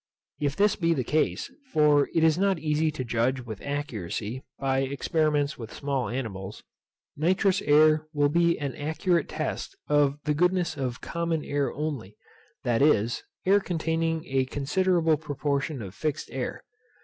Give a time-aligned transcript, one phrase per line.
[0.39, 4.79] If this be the case (for it is not easy to judge with accuracy by
[4.79, 6.63] experiments with small animals)
[7.15, 12.17] nitrous air will be an accurate test of the goodness of common air only,
[12.63, 16.63] that is, air containing a considerable proportion of fixed air.